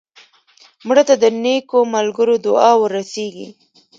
مړه 0.87 1.03
ته 1.09 1.15
د 1.23 1.25
نیکو 1.43 1.79
ملګرو 1.95 2.35
دعا 2.45 2.71
ورسېږي 2.77 3.47